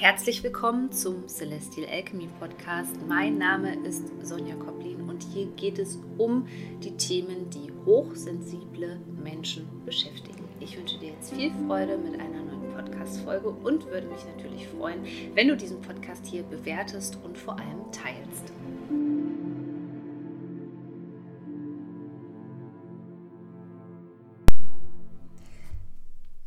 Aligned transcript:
Herzlich 0.00 0.42
willkommen 0.42 0.90
zum 0.92 1.28
Celestial 1.28 1.86
Alchemy 1.86 2.26
Podcast. 2.38 2.96
Mein 3.06 3.36
Name 3.36 3.76
ist 3.86 4.02
Sonja 4.22 4.54
Koplin 4.54 5.02
und 5.10 5.22
hier 5.22 5.44
geht 5.56 5.78
es 5.78 5.98
um 6.16 6.46
die 6.82 6.96
Themen, 6.96 7.50
die 7.50 7.70
hochsensible 7.84 8.98
Menschen 9.22 9.68
beschäftigen. 9.84 10.48
Ich 10.58 10.78
wünsche 10.78 10.98
dir 10.98 11.10
jetzt 11.10 11.34
viel 11.34 11.52
Freude 11.66 11.98
mit 11.98 12.18
einer 12.18 12.42
neuen 12.42 12.72
Podcast-Folge 12.74 13.50
und 13.50 13.84
würde 13.88 14.06
mich 14.06 14.24
natürlich 14.24 14.68
freuen, 14.68 15.04
wenn 15.34 15.48
du 15.48 15.54
diesen 15.54 15.82
Podcast 15.82 16.24
hier 16.24 16.44
bewertest 16.44 17.18
und 17.22 17.36
vor 17.36 17.58
allem 17.58 17.92
teilst. 17.92 18.54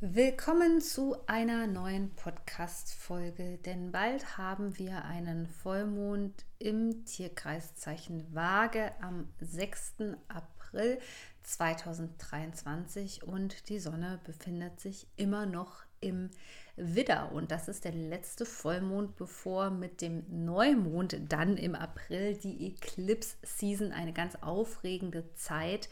Willkommen 0.06 0.82
zu 0.82 1.16
einer 1.28 1.66
neuen 1.66 2.14
Podcast-Folge, 2.14 3.58
denn 3.60 3.94
bald 3.94 4.38
haben 4.38 4.78
wir 4.78 5.06
einen 5.06 5.48
Vollmond 5.48 6.44
im 6.60 7.06
Tierkreiszeichen 7.06 8.36
Waage 8.36 8.92
am 9.00 9.30
6. 9.40 10.18
April 10.28 11.00
2023 11.44 13.24
und 13.24 13.70
die 13.70 13.80
Sonne 13.80 14.20
befindet 14.26 14.82
sich 14.82 15.08
immer 15.16 15.46
noch 15.46 15.84
im 16.02 16.32
Widder 16.76 17.32
und 17.32 17.52
das 17.52 17.70
ist 17.70 17.86
der 17.86 17.94
letzte 17.94 18.46
Vollmond, 18.46 19.16
bevor 19.16 19.70
mit 19.70 20.02
dem 20.02 20.26
Neumond 20.28 21.18
dann 21.30 21.56
im 21.56 21.76
April 21.76 22.36
die 22.36 22.68
Eclipse-Season, 22.68 23.94
eine 23.94 24.12
ganz 24.12 24.36
aufregende 24.42 25.34
Zeit 25.36 25.88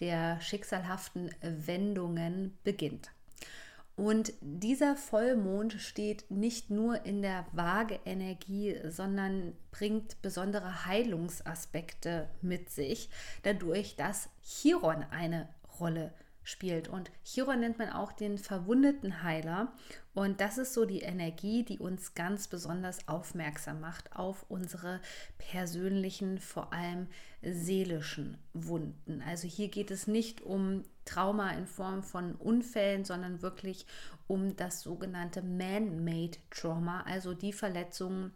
der 0.00 0.38
schicksalhaften 0.42 1.34
Wendungen 1.40 2.58
beginnt. 2.62 3.10
Und 3.96 4.32
dieser 4.40 4.96
Vollmond 4.96 5.74
steht 5.74 6.28
nicht 6.30 6.68
nur 6.68 7.04
in 7.06 7.22
der 7.22 7.46
Waage-Energie, 7.52 8.76
sondern 8.88 9.56
bringt 9.70 10.20
besondere 10.20 10.84
Heilungsaspekte 10.86 12.28
mit 12.42 12.70
sich, 12.70 13.08
dadurch, 13.44 13.94
dass 13.94 14.28
Chiron 14.42 15.04
eine 15.10 15.48
Rolle 15.78 16.12
spielt. 16.44 16.88
Und 16.88 17.10
Chiron 17.24 17.60
nennt 17.60 17.78
man 17.78 17.90
auch 17.90 18.12
den 18.12 18.38
verwundeten 18.38 19.22
Heiler. 19.22 19.72
Und 20.14 20.40
das 20.40 20.58
ist 20.58 20.74
so 20.74 20.84
die 20.84 21.00
Energie, 21.00 21.64
die 21.64 21.78
uns 21.78 22.14
ganz 22.14 22.46
besonders 22.46 23.08
aufmerksam 23.08 23.80
macht 23.80 24.14
auf 24.14 24.44
unsere 24.48 25.00
persönlichen, 25.38 26.38
vor 26.38 26.72
allem 26.72 27.08
seelischen 27.42 28.38
Wunden. 28.52 29.22
Also 29.26 29.48
hier 29.48 29.68
geht 29.68 29.90
es 29.90 30.06
nicht 30.06 30.42
um 30.42 30.84
Trauma 31.04 31.50
in 31.50 31.66
Form 31.66 32.02
von 32.02 32.34
Unfällen, 32.36 33.04
sondern 33.04 33.42
wirklich 33.42 33.86
um 34.26 34.56
das 34.56 34.82
sogenannte 34.82 35.42
Man-Made 35.42 36.38
Trauma, 36.50 37.02
also 37.02 37.34
die 37.34 37.52
Verletzungen, 37.52 38.32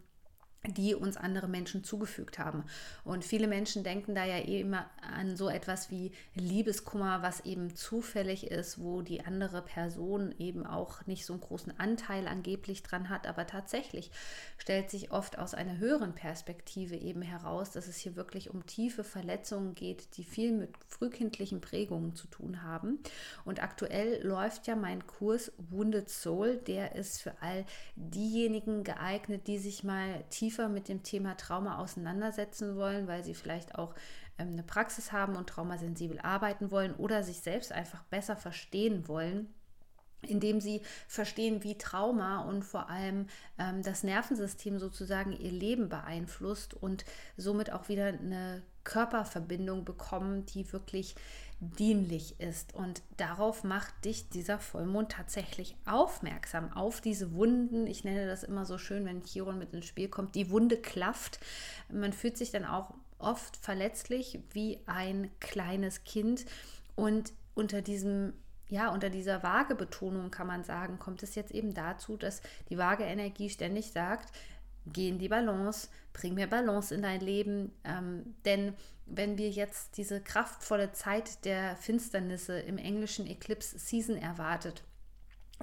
die 0.67 0.93
uns 0.93 1.15
andere 1.15 1.47
Menschen 1.47 1.83
zugefügt 1.83 2.37
haben. 2.37 2.65
Und 3.05 3.23
viele 3.23 3.47
Menschen 3.47 3.83
denken 3.83 4.13
da 4.13 4.25
ja 4.25 4.37
eh 4.37 4.59
immer 4.59 4.89
an 5.01 5.37
so 5.37 5.49
etwas 5.49 5.89
wie 5.89 6.11
Liebeskummer, 6.35 7.21
was 7.21 7.45
eben 7.45 7.75
zufällig 7.75 8.47
ist, 8.47 8.81
wo 8.81 9.01
die 9.01 9.25
andere 9.25 9.61
Person 9.61 10.35
eben 10.37 10.65
auch 10.65 11.05
nicht 11.07 11.25
so 11.25 11.33
einen 11.33 11.41
großen 11.41 11.79
Anteil 11.79 12.27
angeblich 12.27 12.83
dran 12.83 13.07
hat. 13.07 13.25
Aber 13.25 13.47
tatsächlich 13.47 14.11
stellt 14.57 14.89
sich 14.89 15.11
oft 15.11 15.39
aus 15.39 15.53
einer 15.53 15.77
höheren 15.77 16.13
Perspektive 16.13 16.95
eben 16.97 17.21
heraus, 17.21 17.71
dass 17.71 17.87
es 17.87 17.97
hier 17.97 18.17
wirklich 18.17 18.49
um 18.49 18.65
tiefe 18.65 19.05
Verletzungen 19.05 19.75
geht, 19.75 20.17
die 20.17 20.25
viel 20.25 20.51
mit 20.51 20.71
frühkindlichen 20.87 21.61
Prägungen 21.61 22.15
zu 22.15 22.27
tun 22.27 22.63
haben. 22.63 22.99
Und 23.45 23.63
aktuell 23.63 24.21
läuft 24.27 24.67
ja 24.67 24.75
mein 24.75 25.07
Kurs 25.07 25.53
Wounded 25.57 26.09
Soul, 26.09 26.57
der 26.57 26.95
ist 26.95 27.21
für 27.21 27.41
all 27.41 27.65
diejenigen 27.95 28.83
geeignet, 28.83 29.47
die 29.47 29.57
sich 29.57 29.85
mal 29.85 30.23
tief 30.29 30.48
tiefer 30.49 30.67
mit 30.67 30.89
dem 30.89 31.03
Thema 31.03 31.37
Trauma 31.37 31.77
auseinandersetzen 31.77 32.75
wollen, 32.75 33.07
weil 33.07 33.23
sie 33.23 33.35
vielleicht 33.35 33.75
auch 33.75 33.93
ähm, 34.39 34.53
eine 34.53 34.63
Praxis 34.63 35.11
haben 35.11 35.35
und 35.35 35.47
traumasensibel 35.47 36.19
arbeiten 36.19 36.71
wollen 36.71 36.95
oder 36.95 37.21
sich 37.23 37.41
selbst 37.41 37.71
einfach 37.71 38.03
besser 38.05 38.35
verstehen 38.35 39.07
wollen 39.07 39.53
indem 40.21 40.59
sie 40.59 40.81
verstehen, 41.07 41.63
wie 41.63 41.77
Trauma 41.77 42.41
und 42.41 42.65
vor 42.65 42.89
allem 42.89 43.27
ähm, 43.57 43.81
das 43.83 44.03
Nervensystem 44.03 44.77
sozusagen 44.77 45.31
ihr 45.31 45.49
Leben 45.49 45.87
beeinflusst 45.87 46.73
und 46.73 47.05
somit 47.37 47.71
auch 47.71 47.87
wieder 47.87 48.07
eine 48.07 48.61
Körperverbindung 48.83 49.85
bekommen, 49.85 50.45
die 50.45 50.73
wirklich 50.73 51.15
dienlich 51.59 52.39
ist. 52.39 52.73
Und 52.73 53.01
darauf 53.17 53.63
macht 53.63 54.05
dich 54.05 54.29
dieser 54.29 54.59
Vollmond 54.59 55.11
tatsächlich 55.11 55.75
aufmerksam 55.85 56.71
auf 56.73 57.01
diese 57.01 57.33
Wunden. 57.33 57.87
Ich 57.87 58.03
nenne 58.03 58.27
das 58.27 58.43
immer 58.43 58.65
so 58.65 58.77
schön, 58.77 59.05
wenn 59.05 59.23
Chiron 59.23 59.59
mit 59.59 59.73
ins 59.73 59.85
Spiel 59.85 60.07
kommt. 60.07 60.35
Die 60.35 60.49
Wunde 60.49 60.77
klafft. 60.77 61.39
Man 61.91 62.13
fühlt 62.13 62.37
sich 62.37 62.51
dann 62.51 62.65
auch 62.65 62.93
oft 63.17 63.57
verletzlich 63.57 64.39
wie 64.51 64.79
ein 64.85 65.29
kleines 65.39 66.03
Kind. 66.03 66.45
Und 66.95 67.33
unter 67.55 67.81
diesem 67.81 68.33
ja, 68.69 68.89
unter 68.89 69.09
dieser 69.09 69.41
Waagebetonung 69.41 70.29
kann 70.29 70.45
man 70.45 70.63
sagen, 70.63 70.99
kommt 70.99 71.23
es 71.23 71.33
jetzt 71.33 71.51
eben 71.51 71.73
dazu, 71.73 72.17
dass 72.17 72.41
die 72.69 72.77
Waage-Energie 72.77 73.49
ständig 73.49 73.91
sagt, 73.91 74.31
geh 74.93 75.09
in 75.09 75.19
die 75.19 75.29
Balance, 75.29 75.89
bring 76.13 76.33
mehr 76.33 76.47
Balance 76.47 76.93
in 76.93 77.01
dein 77.01 77.21
Leben. 77.21 77.71
Ähm, 77.83 78.35
denn 78.45 78.73
wenn 79.05 79.37
wir 79.37 79.49
jetzt 79.49 79.97
diese 79.97 80.21
kraftvolle 80.21 80.91
Zeit 80.91 81.45
der 81.45 81.75
Finsternisse 81.77 82.59
im 82.59 82.77
englischen 82.77 83.27
Eclipse 83.27 83.77
Season 83.79 84.15
erwartet, 84.15 84.83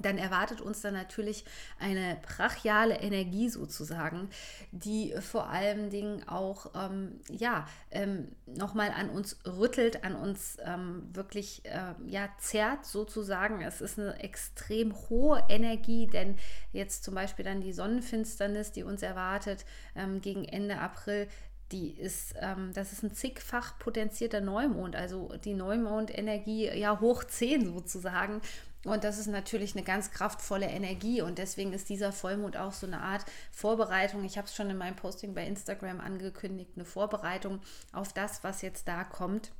dann 0.01 0.19
erwartet 0.19 0.61
uns 0.61 0.83
dann 0.83 0.95
natürlich 0.95 1.45
eine 1.79 2.19
brachiale 2.23 3.01
Energie 3.01 3.49
sozusagen, 3.49 4.29
die 4.71 5.15
vor 5.21 5.49
allen 5.49 5.91
Dingen 5.91 6.29
auch 6.29 6.73
ähm, 6.75 7.21
ja 7.31 7.67
ähm, 7.91 8.29
nochmal 8.47 8.91
an 8.91 9.09
uns 9.09 9.39
rüttelt, 9.47 10.05
an 10.05 10.15
uns 10.15 10.59
ähm, 10.65 11.09
wirklich 11.13 11.65
äh, 11.65 11.95
ja 12.07 12.29
zerrt 12.39 12.85
sozusagen. 12.85 13.63
Es 13.63 13.81
ist 13.81 13.99
eine 13.99 14.19
extrem 14.21 14.95
hohe 15.09 15.43
Energie, 15.49 16.07
denn 16.07 16.37
jetzt 16.73 17.05
zum 17.05 17.15
Beispiel 17.15 17.45
dann 17.45 17.61
die 17.61 17.73
Sonnenfinsternis, 17.73 18.73
die 18.73 18.83
uns 18.83 19.03
erwartet 19.03 19.65
ähm, 19.95 20.21
gegen 20.21 20.45
Ende 20.45 20.79
April, 20.79 21.27
die 21.73 21.91
ist, 21.91 22.35
ähm, 22.41 22.71
das 22.75 22.93
ist 22.93 23.03
ein 23.03 23.13
zigfach 23.13 23.79
potenzierter 23.79 24.41
Neumond, 24.41 24.95
also 24.95 25.33
die 25.45 25.55
Neumondenergie 25.55 26.69
ja 26.69 27.01
hoch 27.01 27.25
10 27.25 27.67
sozusagen. 27.67 28.41
Und 28.87 29.03
das 29.03 29.19
ist 29.19 29.27
natürlich 29.27 29.75
eine 29.75 29.85
ganz 29.85 30.13
kraftvolle 30.13 30.67
Energie 30.67 31.21
und 31.21 31.39
deswegen 31.39 31.73
ist 31.73 31.89
dieser 31.89 32.13
Vollmond 32.13 32.57
auch 32.57 32.73
so 32.73 32.87
eine 32.87 33.01
Art 33.01 33.25
Vorbereitung. 33.51 34.25
Ich 34.25 34.39
habe 34.39 34.47
es 34.47 34.55
schon 34.55 34.71
in 34.71 34.77
meinem 34.77 34.95
Posting 34.95 35.35
bei 35.35 35.45
Instagram 35.45 36.01
angekündigt, 36.01 36.71
eine 36.77 36.85
Vorbereitung 36.85 37.61
auf 37.93 38.13
das, 38.13 38.45
was 38.45 38.63
jetzt 38.63 38.87
da 38.87 39.03
kommt. 39.03 39.51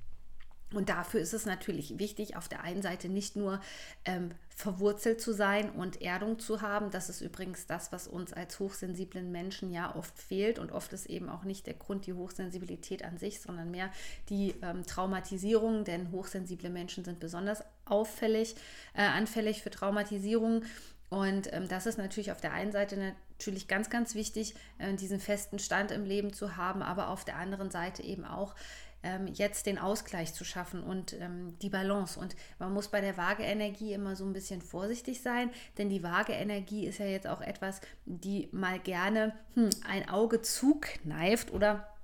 Und 0.73 0.89
dafür 0.89 1.21
ist 1.21 1.33
es 1.33 1.47
natürlich 1.47 1.99
wichtig, 1.99 2.37
auf 2.37 2.49
der 2.49 2.63
einen 2.63 2.83
Seite 2.83 3.09
nicht 3.09 3.37
nur 3.37 3.61
ähm, 4.05 4.31
verwurzelt 4.49 5.21
zu 5.21 5.33
sein 5.33 5.71
und 5.71 6.03
Erdung 6.03 6.39
zu 6.39 6.61
haben. 6.61 6.91
Das 6.91 7.09
ist 7.09 7.21
übrigens 7.21 7.67
das, 7.67 7.93
was 7.93 8.09
uns 8.09 8.33
als 8.33 8.59
hochsensiblen 8.59 9.31
Menschen 9.31 9.73
ja 9.73 9.95
oft 9.95 10.19
fehlt. 10.19 10.59
Und 10.59 10.73
oft 10.73 10.93
ist 10.93 11.07
eben 11.07 11.29
auch 11.29 11.45
nicht 11.45 11.67
der 11.67 11.75
Grund 11.75 12.07
die 12.07 12.15
Hochsensibilität 12.15 13.05
an 13.05 13.17
sich, 13.17 13.41
sondern 13.41 13.71
mehr 13.71 13.91
die 14.29 14.55
ähm, 14.63 14.85
Traumatisierung. 14.85 15.85
Denn 15.85 16.11
hochsensible 16.11 16.71
Menschen 16.71 17.05
sind 17.05 17.21
besonders 17.21 17.63
auffällig, 17.87 18.55
äh, 18.95 19.03
anfällig 19.03 19.63
für 19.63 19.71
Traumatisierung. 19.71 20.65
Und 21.09 21.53
ähm, 21.53 21.69
das 21.69 21.87
ist 21.87 21.99
natürlich 21.99 22.33
auf 22.33 22.41
der 22.41 22.53
einen 22.53 22.73
Seite 22.73 23.15
natürlich 23.39 23.69
ganz, 23.69 23.91
ganz 23.91 24.15
wichtig, 24.15 24.55
äh, 24.79 24.95
diesen 24.95 25.21
festen 25.21 25.59
Stand 25.59 25.91
im 25.91 26.05
Leben 26.05 26.33
zu 26.33 26.57
haben, 26.57 26.83
aber 26.83 27.09
auf 27.09 27.25
der 27.25 27.37
anderen 27.37 27.71
Seite 27.71 28.03
eben 28.03 28.25
auch 28.25 28.55
ähm, 29.03 29.29
jetzt 29.33 29.67
den 29.67 29.79
Ausgleich 29.79 30.35
zu 30.35 30.45
schaffen 30.45 30.83
und 30.83 31.13
ähm, 31.21 31.57
die 31.61 31.69
Balance. 31.69 32.19
Und 32.19 32.35
man 32.59 32.73
muss 32.73 32.89
bei 32.89 33.01
der 33.01 33.17
Waage-Energie 33.17 33.93
immer 33.93 34.17
so 34.17 34.25
ein 34.25 34.33
bisschen 34.33 34.61
vorsichtig 34.61 35.23
sein, 35.23 35.51
denn 35.79 35.89
die 35.89 36.03
Waage-Energie 36.03 36.87
ist 36.87 36.99
ja 36.99 37.07
jetzt 37.07 37.27
auch 37.27 37.41
etwas, 37.41 37.81
die 38.05 38.49
mal 38.53 38.81
gerne 38.81 39.35
hm, 39.55 39.71
ein 39.89 40.09
Auge 40.09 40.43
zukneift 40.43 41.53
oder 41.53 41.96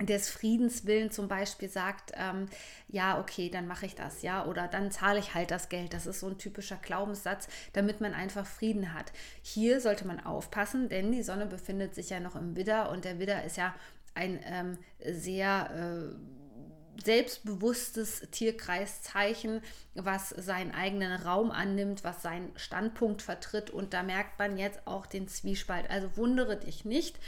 des 0.00 0.28
Friedens 0.28 0.86
willen 0.86 1.10
zum 1.10 1.28
Beispiel 1.28 1.68
sagt, 1.68 2.12
ähm, 2.14 2.46
ja, 2.88 3.20
okay, 3.20 3.50
dann 3.50 3.66
mache 3.66 3.86
ich 3.86 3.94
das, 3.94 4.22
ja, 4.22 4.44
oder 4.46 4.66
dann 4.66 4.90
zahle 4.90 5.18
ich 5.18 5.34
halt 5.34 5.50
das 5.50 5.68
Geld. 5.68 5.94
Das 5.94 6.06
ist 6.06 6.20
so 6.20 6.28
ein 6.28 6.38
typischer 6.38 6.76
Glaubenssatz, 6.76 7.48
damit 7.72 8.00
man 8.00 8.14
einfach 8.14 8.46
Frieden 8.46 8.94
hat. 8.94 9.12
Hier 9.42 9.80
sollte 9.80 10.06
man 10.06 10.20
aufpassen, 10.20 10.88
denn 10.88 11.12
die 11.12 11.22
Sonne 11.22 11.46
befindet 11.46 11.94
sich 11.94 12.10
ja 12.10 12.20
noch 12.20 12.36
im 12.36 12.56
Widder 12.56 12.90
und 12.90 13.04
der 13.04 13.18
Widder 13.18 13.44
ist 13.44 13.56
ja 13.56 13.74
ein 14.14 14.40
ähm, 14.44 14.78
sehr 15.04 15.70
äh, 16.10 17.02
selbstbewusstes 17.02 18.28
Tierkreiszeichen, 18.30 19.60
was 19.94 20.30
seinen 20.30 20.72
eigenen 20.72 21.20
Raum 21.22 21.50
annimmt, 21.50 22.04
was 22.04 22.22
seinen 22.22 22.52
Standpunkt 22.56 23.22
vertritt. 23.22 23.70
Und 23.70 23.94
da 23.94 24.02
merkt 24.02 24.38
man 24.38 24.58
jetzt 24.58 24.86
auch 24.86 25.06
den 25.06 25.28
Zwiespalt. 25.28 25.90
Also 25.90 26.16
wundere 26.16 26.56
dich 26.58 26.84
nicht, 26.84 27.18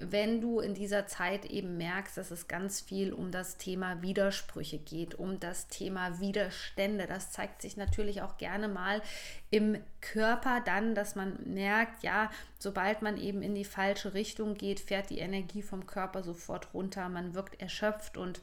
wenn 0.00 0.40
du 0.40 0.60
in 0.60 0.74
dieser 0.74 1.06
Zeit 1.06 1.44
eben 1.44 1.76
merkst, 1.76 2.16
dass 2.16 2.30
es 2.30 2.48
ganz 2.48 2.80
viel 2.80 3.12
um 3.12 3.30
das 3.30 3.56
Thema 3.56 4.02
Widersprüche 4.02 4.78
geht, 4.78 5.14
um 5.14 5.40
das 5.40 5.68
Thema 5.68 6.20
Widerstände. 6.20 7.06
Das 7.06 7.32
zeigt 7.32 7.62
sich 7.62 7.76
natürlich 7.76 8.22
auch 8.22 8.38
gerne 8.38 8.68
mal 8.68 9.02
im 9.50 9.78
Körper 10.00 10.60
dann, 10.64 10.94
dass 10.94 11.16
man 11.16 11.38
merkt, 11.44 12.02
ja, 12.02 12.30
sobald 12.58 13.02
man 13.02 13.16
eben 13.16 13.42
in 13.42 13.54
die 13.54 13.64
falsche 13.64 14.14
Richtung 14.14 14.54
geht, 14.54 14.80
fährt 14.80 15.10
die 15.10 15.18
Energie 15.18 15.62
vom 15.62 15.86
Körper 15.86 16.22
sofort 16.22 16.72
runter, 16.74 17.08
man 17.08 17.34
wirkt 17.34 17.60
erschöpft 17.60 18.16
und 18.16 18.40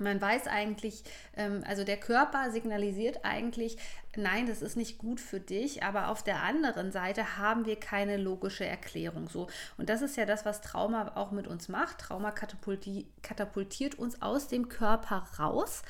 man 0.00 0.20
weiß 0.20 0.46
eigentlich, 0.46 1.02
ähm, 1.36 1.62
also 1.66 1.84
der 1.84 1.98
Körper 1.98 2.50
signalisiert 2.50 3.24
eigentlich, 3.24 3.76
nein, 4.18 4.46
das 4.46 4.62
ist 4.62 4.76
nicht 4.76 4.98
gut 4.98 5.20
für 5.20 5.40
dich, 5.40 5.82
aber 5.82 6.08
auf 6.08 6.22
der 6.22 6.42
anderen 6.42 6.92
Seite 6.92 7.38
haben 7.38 7.66
wir 7.66 7.76
keine 7.76 8.16
logische 8.16 8.66
Erklärung. 8.66 9.28
So. 9.28 9.48
Und 9.76 9.88
das 9.88 10.02
ist 10.02 10.16
ja 10.16 10.26
das, 10.26 10.44
was 10.44 10.60
Trauma 10.60 11.12
auch 11.14 11.30
mit 11.30 11.46
uns 11.46 11.68
macht. 11.68 11.98
Trauma 11.98 12.32
katapultiert 12.32 13.94
uns 13.96 14.20
aus 14.20 14.48
dem 14.48 14.68
Körper 14.68 15.26
raus, 15.38 15.82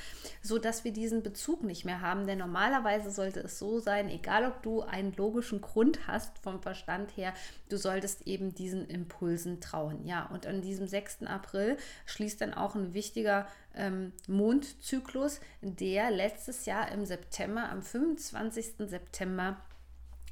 sodass 0.43 0.85
wir 0.85 0.93
diesen 0.93 1.23
Bezug 1.23 1.63
nicht 1.63 1.85
mehr 1.85 2.01
haben. 2.01 2.27
Denn 2.27 2.39
normalerweise 2.39 3.11
sollte 3.11 3.41
es 3.41 3.59
so 3.59 3.81
sein, 3.81 4.09
egal 4.09 4.45
ob 4.45 4.63
du 4.63 4.83
einen 4.83 5.15
logischen 5.15 5.61
Grund 5.61 6.07
hast 6.07 6.39
vom 6.39 6.61
Verstand 6.61 7.17
her, 7.17 7.33
du 7.69 7.77
solltest 7.77 8.27
eben 8.27 8.55
diesen 8.55 8.89
Impulsen 8.89 9.61
trauen. 9.61 10.07
Ja, 10.07 10.27
und 10.27 10.47
an 10.47 10.61
diesem 10.61 10.87
6. 10.87 11.23
April 11.25 11.77
schließt 12.07 12.41
dann 12.41 12.55
auch 12.55 12.75
ein 12.75 12.95
wichtiger 12.95 13.47
ähm, 13.75 14.13
Mondzyklus, 14.27 15.41
der 15.61 16.11
letztes 16.11 16.67
Jahr 16.67 16.91
im 16.93 17.05
September, 17.05 17.69
am 17.71 17.83
25. 17.83 18.89
September 18.89 19.57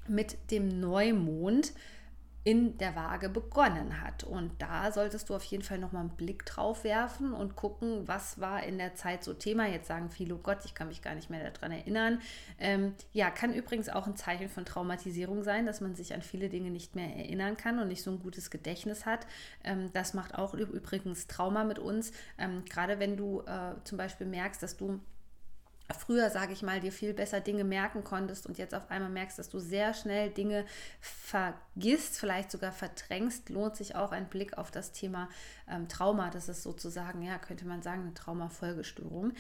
mit 0.09 0.51
dem 0.51 0.81
Neumond 0.81 1.73
in 2.47 2.79
der 2.79 2.95
Waage 2.95 3.29
begonnen 3.29 4.01
hat. 4.01 4.23
Und 4.23 4.53
da 4.63 4.93
solltest 4.93 5.29
du 5.29 5.35
auf 5.35 5.43
jeden 5.43 5.65
Fall 5.65 5.79
nochmal 5.79 6.03
einen 6.03 6.17
Blick 6.17 6.47
drauf 6.47 6.85
werfen 6.85 7.33
und 7.33 7.57
gucken, 7.57 8.07
was 8.07 8.41
war 8.41 8.63
in 8.63 8.79
der 8.79 8.95
Zeit 8.95 9.25
so 9.25 9.35
Thema. 9.35 9.67
Jetzt 9.67 9.89
sagen 9.89 10.11
viele, 10.11 10.37
oh 10.37 10.41
Gott, 10.41 10.59
ich 10.65 10.73
kann 10.73 10.87
mich 10.87 11.03
gar 11.03 11.17
nicht 11.17 11.29
mehr 11.29 11.51
daran 11.51 11.73
erinnern. 11.73 12.21
Ähm, 12.61 12.95
ja, 13.13 13.31
kann 13.31 13.53
übrigens 13.53 13.89
auch 13.89 14.07
ein 14.07 14.15
Zeichen 14.15 14.49
von 14.49 14.65
Traumatisierung 14.65 15.43
sein, 15.43 15.67
dass 15.67 15.81
man 15.81 15.97
sich 15.97 16.15
an 16.15 16.23
viele 16.23 16.49
Dinge 16.49 16.71
nicht 16.71 16.95
mehr 16.95 17.17
erinnern 17.17 17.57
kann 17.57 17.81
und 17.81 17.89
nicht 17.89 18.05
so 18.05 18.13
ein 18.13 18.21
gutes 18.21 18.49
Gedächtnis 18.53 19.07
hat. 19.07 19.27
Ähm, 19.65 19.93
das 19.93 20.15
macht 20.15 20.37
auch 20.37 20.55
übrigens 20.55 21.27
Trauma 21.27 21.65
mit 21.65 21.81
uns. 21.81 22.13
Ähm, 22.39 22.65
gerade 22.71 23.01
wenn 23.01 23.17
du 23.17 23.41
äh, 23.41 23.73
zum 23.83 23.99
Beispiel 23.99 24.29
merkst, 24.29 24.63
dass 24.63 24.77
du 24.77 25.01
früher, 25.95 26.31
sage 26.31 26.53
ich 26.53 26.63
mal, 26.63 26.81
dir 26.81 26.93
viel 26.93 27.15
besser 27.15 27.41
Dinge 27.41 27.65
merken 27.65 28.03
konntest 28.03 28.47
und 28.47 28.59
jetzt 28.59 28.75
auf 28.75 28.91
einmal 28.91 29.11
merkst, 29.11 29.39
dass 29.39 29.49
du 29.49 29.59
sehr 29.59 29.95
schnell 29.95 30.31
Dinge 30.31 30.65
vergisst, 31.01 32.19
vielleicht 32.19 32.51
sogar 32.51 32.73
verdrängst, 32.73 33.51
lohnt 33.51 33.77
sich 33.77 33.95
auch 33.95 34.13
ein 34.13 34.29
Blick 34.29 34.59
auf 34.59 34.71
das 34.71 34.93
Thema 34.93 35.29
ähm, 35.69 35.89
Trauma. 35.89 36.31
Das 36.31 36.49
ist 36.49 36.63
sozusagen, 36.63 37.23
ja, 37.23 37.39
könnte 37.39 37.67
man 37.67 37.83
sagen, 37.83 38.03
eine 38.03 38.15
Traumafolgestörung. 38.15 39.33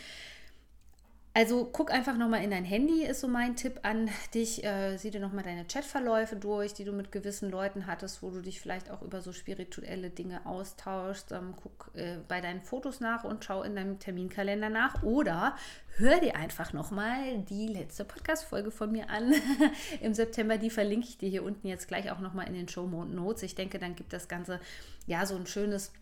Also 1.37 1.69
guck 1.71 1.93
einfach 1.93 2.17
nochmal 2.17 2.43
in 2.43 2.50
dein 2.50 2.65
Handy, 2.65 3.05
ist 3.05 3.21
so 3.21 3.29
mein 3.29 3.56
Tipp 3.56 3.81
an 3.83 4.09
dich. 4.33 4.65
Äh, 4.65 4.97
sieh 4.97 5.11
dir 5.11 5.21
nochmal 5.21 5.44
deine 5.44 5.67
Chatverläufe 5.67 6.35
durch, 6.35 6.73
die 6.73 6.85
du 6.85 6.93
mit 6.93 7.12
gewissen 7.12 7.50
Leuten 7.50 7.87
hattest, 7.87 8.23
wo 8.23 8.31
du 8.31 8.41
dich 8.41 8.59
vielleicht 8.59 8.91
auch 8.91 9.03
über 9.03 9.21
so 9.21 9.35
spirituelle 9.35 10.09
Dinge 10.09 10.47
austauschst. 10.47 11.33
Ähm, 11.33 11.53
guck 11.62 11.91
äh, 11.94 12.17
bei 12.27 12.41
deinen 12.41 12.62
Fotos 12.62 13.00
nach 13.00 13.25
und 13.25 13.44
schau 13.44 13.62
in 13.65 13.77
deinem 13.77 13.99
Terminkalender 13.99 14.71
nach. 14.71 15.03
Oder 15.03 15.56
hör 15.99 16.19
dir 16.21 16.37
einfach 16.37 16.73
nochmal 16.73 17.41
die 17.50 17.67
letzte 17.67 18.06
Podcast-Folge 18.06 18.71
von 18.71 18.91
mir 18.91 19.11
an 19.11 19.35
im 20.00 20.15
September. 20.15 20.56
Die 20.56 20.71
verlinke 20.71 21.06
ich 21.06 21.19
dir 21.19 21.29
hier 21.29 21.44
unten 21.44 21.69
jetzt 21.69 21.87
gleich 21.87 22.11
auch 22.11 22.21
nochmal 22.21 22.49
in 22.49 22.55
den 22.55 22.69
Show 22.71 22.87
Notes. 22.87 23.43
Ich 23.43 23.55
denke, 23.55 23.79
dann 23.79 23.94
gibt 23.94 24.15
das 24.15 24.29
Ganze 24.29 24.59
ja 25.06 25.27
so 25.27 25.37
ein 25.37 25.47
schönes 25.47 25.93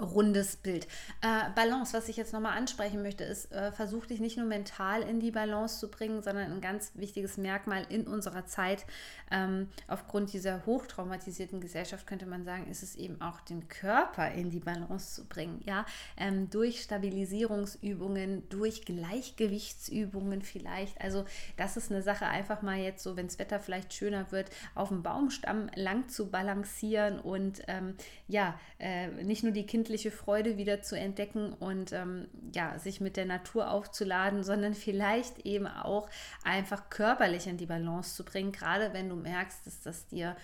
rundes 0.00 0.56
Bild. 0.56 0.86
Äh, 1.22 1.50
Balance, 1.54 1.96
was 1.96 2.08
ich 2.08 2.16
jetzt 2.16 2.32
nochmal 2.32 2.56
ansprechen 2.56 3.02
möchte, 3.02 3.24
ist, 3.24 3.50
äh, 3.52 3.72
versuch 3.72 4.06
dich 4.06 4.20
nicht 4.20 4.36
nur 4.36 4.46
mental 4.46 5.02
in 5.02 5.20
die 5.20 5.30
Balance 5.30 5.78
zu 5.78 5.90
bringen, 5.90 6.22
sondern 6.22 6.52
ein 6.52 6.60
ganz 6.60 6.92
wichtiges 6.94 7.36
Merkmal 7.36 7.86
in 7.88 8.06
unserer 8.06 8.46
Zeit. 8.46 8.84
Ähm, 9.30 9.68
aufgrund 9.88 10.32
dieser 10.32 10.66
hochtraumatisierten 10.66 11.60
Gesellschaft 11.60 12.06
könnte 12.06 12.26
man 12.26 12.44
sagen, 12.44 12.68
ist 12.70 12.82
es 12.82 12.96
eben 12.96 13.20
auch 13.20 13.40
den 13.40 13.68
Körper 13.68 14.30
in 14.32 14.50
die 14.50 14.60
Balance 14.60 15.14
zu 15.14 15.24
bringen. 15.24 15.62
Ja, 15.64 15.86
ähm, 16.16 16.50
durch 16.50 16.82
Stabilisierungsübungen, 16.82 18.48
durch 18.48 18.84
Gleichgewichtsübungen 18.84 20.42
vielleicht. 20.42 21.00
Also 21.00 21.24
das 21.56 21.76
ist 21.76 21.90
eine 21.90 22.02
Sache, 22.02 22.26
einfach 22.26 22.62
mal 22.62 22.78
jetzt 22.78 23.02
so, 23.02 23.16
wenn 23.16 23.26
das 23.26 23.38
Wetter 23.38 23.60
vielleicht 23.60 23.94
schöner 23.94 24.30
wird, 24.30 24.50
auf 24.74 24.88
dem 24.88 25.02
Baumstamm 25.02 25.70
lang 25.74 26.08
zu 26.08 26.30
balancieren 26.30 27.18
und 27.18 27.62
ähm, 27.66 27.94
ja, 28.28 28.58
äh, 28.78 29.08
nicht 29.08 29.42
nur 29.42 29.52
die 29.52 29.66
Kinder 29.66 29.85
kindliche 29.86 30.10
Freude 30.10 30.56
wieder 30.56 30.82
zu 30.82 30.98
entdecken 30.98 31.52
und 31.52 31.92
ähm, 31.92 32.26
ja, 32.52 32.76
sich 32.78 33.00
mit 33.00 33.16
der 33.16 33.24
Natur 33.24 33.70
aufzuladen, 33.70 34.42
sondern 34.42 34.74
vielleicht 34.74 35.46
eben 35.46 35.68
auch 35.68 36.10
einfach 36.42 36.90
körperlich 36.90 37.46
in 37.46 37.56
die 37.56 37.66
Balance 37.66 38.16
zu 38.16 38.24
bringen, 38.24 38.50
gerade 38.50 38.92
wenn 38.92 39.08
du 39.08 39.14
merkst, 39.14 39.64
dass 39.64 39.80
das 39.82 40.08
dir 40.08 40.36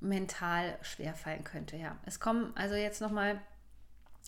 mental 0.00 0.78
schwerfallen 0.80 1.44
könnte. 1.44 1.76
Ja, 1.76 1.98
es 2.06 2.20
kommen 2.20 2.52
also 2.56 2.74
jetzt 2.74 3.02
nochmal 3.02 3.38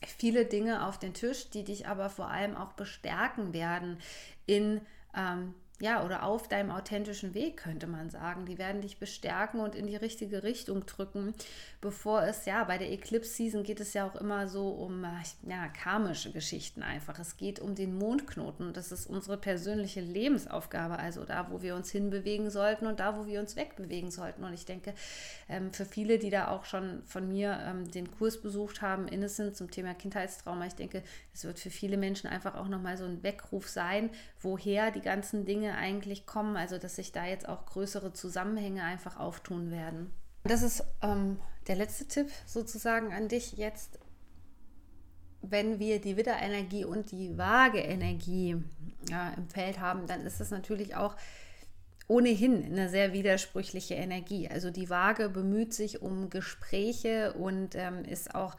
viele 0.06 0.44
Dinge 0.44 0.86
auf 0.86 0.98
den 0.98 1.14
Tisch, 1.14 1.48
die 1.48 1.64
dich 1.64 1.88
aber 1.88 2.10
vor 2.10 2.28
allem 2.28 2.54
auch 2.54 2.74
bestärken 2.74 3.54
werden 3.54 3.98
in 4.44 4.82
ähm, 5.16 5.54
ja, 5.80 6.04
oder 6.04 6.24
auf 6.24 6.48
deinem 6.48 6.70
authentischen 6.70 7.34
Weg, 7.34 7.58
könnte 7.58 7.86
man 7.86 8.10
sagen. 8.10 8.46
Die 8.46 8.58
werden 8.58 8.80
dich 8.80 8.98
bestärken 8.98 9.60
und 9.60 9.76
in 9.76 9.86
die 9.86 9.94
richtige 9.94 10.42
Richtung 10.42 10.84
drücken, 10.86 11.34
bevor 11.80 12.22
es, 12.22 12.46
ja, 12.46 12.64
bei 12.64 12.78
der 12.78 12.90
Eclipse 12.90 13.30
Season 13.30 13.62
geht 13.62 13.78
es 13.78 13.94
ja 13.94 14.04
auch 14.04 14.16
immer 14.16 14.48
so 14.48 14.70
um, 14.70 15.04
äh, 15.04 15.08
ja, 15.48 15.68
karmische 15.68 16.32
Geschichten 16.32 16.82
einfach. 16.82 17.20
Es 17.20 17.36
geht 17.36 17.60
um 17.60 17.76
den 17.76 17.96
Mondknoten. 17.96 18.72
Das 18.72 18.90
ist 18.90 19.06
unsere 19.06 19.36
persönliche 19.36 20.00
Lebensaufgabe, 20.00 20.98
also 20.98 21.24
da, 21.24 21.48
wo 21.50 21.62
wir 21.62 21.76
uns 21.76 21.92
hinbewegen 21.92 22.50
sollten 22.50 22.86
und 22.86 22.98
da, 22.98 23.16
wo 23.16 23.26
wir 23.26 23.38
uns 23.38 23.54
wegbewegen 23.54 24.10
sollten. 24.10 24.42
Und 24.42 24.54
ich 24.54 24.64
denke, 24.64 24.94
ähm, 25.48 25.72
für 25.72 25.84
viele, 25.84 26.18
die 26.18 26.30
da 26.30 26.48
auch 26.48 26.64
schon 26.64 27.04
von 27.04 27.28
mir 27.28 27.56
ähm, 27.64 27.88
den 27.88 28.10
Kurs 28.10 28.42
besucht 28.42 28.82
haben, 28.82 29.06
Innocent 29.06 29.56
zum 29.56 29.70
Thema 29.70 29.94
Kindheitstrauma, 29.94 30.66
ich 30.66 30.74
denke, 30.74 31.04
es 31.32 31.44
wird 31.44 31.60
für 31.60 31.70
viele 31.70 31.96
Menschen 31.96 32.28
einfach 32.28 32.56
auch 32.56 32.66
nochmal 32.66 32.96
so 32.96 33.04
ein 33.04 33.22
Weckruf 33.22 33.68
sein, 33.68 34.10
woher 34.40 34.90
die 34.90 35.00
ganzen 35.00 35.44
Dinge 35.44 35.67
eigentlich 35.74 36.26
kommen. 36.26 36.56
Also, 36.56 36.78
dass 36.78 36.96
sich 36.96 37.12
da 37.12 37.26
jetzt 37.26 37.48
auch 37.48 37.66
größere 37.66 38.12
Zusammenhänge 38.12 38.82
einfach 38.82 39.18
auftun 39.18 39.70
werden. 39.70 40.12
Das 40.44 40.62
ist 40.62 40.84
ähm, 41.02 41.38
der 41.66 41.76
letzte 41.76 42.06
Tipp 42.06 42.30
sozusagen 42.46 43.12
an 43.12 43.28
dich 43.28 43.52
jetzt. 43.52 43.98
Wenn 45.42 45.78
wir 45.78 46.00
die 46.00 46.16
Widderenergie 46.16 46.84
und 46.84 47.12
die 47.12 47.38
Waage-Energie 47.38 48.56
ja, 49.08 49.30
im 49.36 49.48
Feld 49.48 49.78
haben, 49.78 50.06
dann 50.06 50.26
ist 50.26 50.40
es 50.40 50.50
natürlich 50.50 50.96
auch 50.96 51.14
ohnehin 52.08 52.64
eine 52.64 52.88
sehr 52.88 53.12
widersprüchliche 53.12 53.94
Energie. 53.94 54.48
Also 54.48 54.70
die 54.70 54.90
Waage 54.90 55.28
bemüht 55.28 55.74
sich 55.74 56.02
um 56.02 56.30
Gespräche 56.30 57.34
und 57.34 57.74
ähm, 57.74 58.04
ist 58.04 58.34
auch 58.34 58.56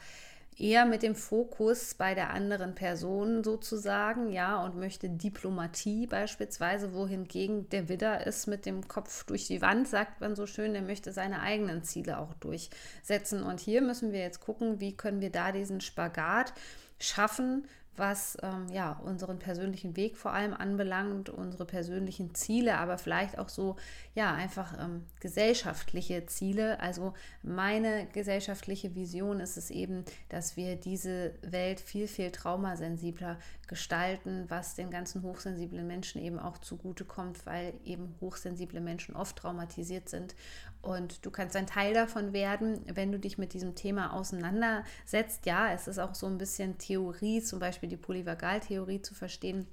eher 0.60 0.86
mit 0.86 1.04
dem 1.04 1.16
Fokus 1.16 1.94
bei 1.94 2.14
der 2.14 2.32
anderen 2.32 2.76
Person 2.76 3.44
sozusagen, 3.44 4.32
ja, 4.32 4.64
und 4.64 4.76
möchte 4.76 5.10
Diplomatie 5.10 6.08
beispielsweise, 6.08 6.94
wohingegen 6.94 7.70
der 7.70 7.90
Widder 7.90 8.26
ist 8.28 8.48
mit 8.48 8.66
dem 8.66 8.88
Kopf 8.88 9.24
durch 9.26 9.48
die 9.48 9.62
Wand, 9.62 9.88
sagt 9.88 10.22
man 10.22 10.36
so 10.36 10.46
schön, 10.46 10.74
der 10.74 10.82
möchte 10.82 11.14
seine 11.14 11.42
eigenen 11.42 11.84
Ziele 11.84 12.20
auch 12.20 12.34
durchsetzen. 12.36 13.44
Und 13.44 13.60
hier 13.60 13.82
müssen 13.82 14.12
wir 14.12 14.20
jetzt 14.20 14.42
gucken, 14.42 14.80
wie 14.80 14.96
können 14.96 15.22
wir 15.22 15.32
da 15.32 15.52
diesen 15.52 15.82
Spagat 15.82 16.54
schaffen 17.00 17.66
was 18.00 18.38
ähm, 18.42 18.68
ja 18.72 18.94
unseren 19.04 19.40
persönlichen 19.40 19.96
Weg 19.96 20.18
vor 20.18 20.34
allem 20.34 20.54
anbelangt, 20.54 21.30
unsere 21.30 21.66
persönlichen 21.66 22.34
Ziele, 22.34 22.78
aber 22.78 22.98
vielleicht 22.98 23.38
auch 23.38 23.50
so 23.50 23.76
ja 24.16 24.34
einfach 24.34 24.78
ähm, 24.80 25.06
gesellschaftliche 25.20 26.26
Ziele. 26.26 26.80
Also 26.80 27.14
meine 27.44 28.08
gesellschaftliche 28.08 28.96
Vision 28.96 29.40
ist 29.40 29.58
es 29.58 29.70
eben, 29.70 30.06
dass 30.30 30.58
wir 30.58 30.76
diese 30.76 31.34
Welt 31.42 31.80
viel 31.80 32.08
viel 32.08 32.32
traumasensibler 32.32 33.38
gestalten, 33.68 34.46
was 34.48 34.76
den 34.76 34.90
ganzen 34.90 35.22
hochsensiblen 35.22 35.86
Menschen 35.86 36.22
eben 36.22 36.40
auch 36.40 36.58
zugutekommt, 36.58 37.46
weil 37.46 37.74
eben 37.84 38.16
hochsensible 38.20 38.82
Menschen 38.82 39.16
oft 39.16 39.36
traumatisiert 39.36 40.10
sind 40.10 40.36
und 40.82 41.26
du 41.26 41.32
kannst 41.32 41.58
ein 41.58 41.68
Teil 41.68 41.94
davon 41.94 42.32
werden, 42.32 42.80
wenn 42.86 43.12
du 43.12 43.20
dich 43.20 43.38
mit 43.38 43.54
diesem 43.54 43.76
Thema 43.76 44.14
auseinandersetzt. 44.14 45.46
Ja, 45.46 45.74
es 45.74 45.88
ist 45.90 46.00
auch 46.00 46.16
so 46.16 46.26
ein 46.26 46.38
bisschen 46.38 46.78
Theorie, 46.78 47.42
zum 47.42 47.60
Beispiel 47.90 47.98
die 47.98 47.98
Polyvagaltheorie 47.98 49.02
zu 49.02 49.14
verstehen 49.16 49.68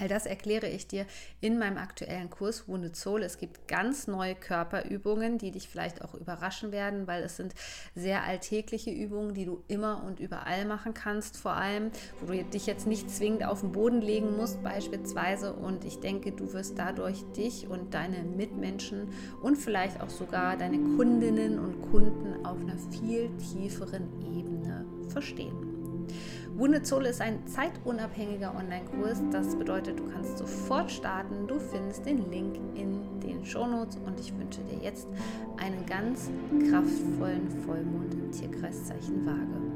All 0.00 0.08
das 0.08 0.26
erkläre 0.26 0.68
ich 0.68 0.86
dir 0.86 1.06
in 1.40 1.58
meinem 1.58 1.76
aktuellen 1.76 2.30
Kurs 2.30 2.68
Wounded 2.68 2.94
Soul. 2.94 3.22
Es 3.22 3.38
gibt 3.38 3.66
ganz 3.66 4.06
neue 4.06 4.34
Körperübungen, 4.34 5.38
die 5.38 5.50
dich 5.50 5.68
vielleicht 5.68 6.02
auch 6.02 6.14
überraschen 6.14 6.72
werden, 6.72 7.06
weil 7.06 7.22
es 7.22 7.36
sind 7.36 7.54
sehr 7.94 8.22
alltägliche 8.24 8.90
Übungen, 8.90 9.34
die 9.34 9.44
du 9.44 9.64
immer 9.66 10.04
und 10.04 10.20
überall 10.20 10.66
machen 10.66 10.94
kannst, 10.94 11.36
vor 11.36 11.52
allem, 11.52 11.90
wo 12.20 12.32
du 12.32 12.44
dich 12.44 12.66
jetzt 12.66 12.86
nicht 12.86 13.10
zwingend 13.10 13.44
auf 13.44 13.60
den 13.60 13.72
Boden 13.72 14.00
legen 14.00 14.36
musst 14.36 14.62
beispielsweise. 14.62 15.52
Und 15.52 15.84
ich 15.84 16.00
denke, 16.00 16.32
du 16.32 16.52
wirst 16.52 16.78
dadurch 16.78 17.24
dich 17.36 17.66
und 17.66 17.94
deine 17.94 18.22
Mitmenschen 18.22 19.08
und 19.42 19.56
vielleicht 19.56 20.00
auch 20.00 20.10
sogar 20.10 20.56
deine 20.56 20.78
Kundinnen 20.96 21.58
und 21.58 21.82
Kunden 21.90 22.46
auf 22.46 22.60
einer 22.60 22.78
viel 22.78 23.30
tieferen 23.38 24.08
Ebene 24.36 24.86
verstehen. 25.08 25.78
Wounded 26.58 26.84
Soul 26.88 27.06
ist 27.06 27.20
ein 27.20 27.46
zeitunabhängiger 27.46 28.52
Online-Kurs. 28.52 29.22
Das 29.30 29.54
bedeutet, 29.54 30.00
du 30.00 30.10
kannst 30.10 30.38
sofort 30.38 30.90
starten. 30.90 31.46
Du 31.46 31.60
findest 31.60 32.04
den 32.04 32.28
Link 32.32 32.56
in 32.74 33.20
den 33.20 33.46
Shownotes 33.46 33.96
und 34.04 34.18
ich 34.18 34.36
wünsche 34.36 34.60
dir 34.62 34.82
jetzt 34.82 35.06
einen 35.56 35.86
ganz 35.86 36.28
kraftvollen 36.68 37.48
Vollmond 37.64 38.12
im 38.12 38.32
Tierkreiszeichen 38.32 39.24
Waage. 39.24 39.67